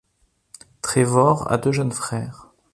[0.81, 2.47] Trevor a deux jeunes frères.